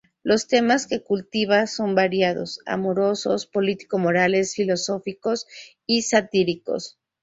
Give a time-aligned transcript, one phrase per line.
[0.23, 5.45] Los temas que cultiva son variados: amorosos, político-morales, filosóficos
[5.85, 6.97] y satíricos.